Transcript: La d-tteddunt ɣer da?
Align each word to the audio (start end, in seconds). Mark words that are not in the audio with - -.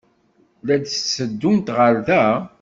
La 0.65 0.75
d-tteddunt 0.77 1.67
ɣer 1.77 1.95
da? 2.07 2.23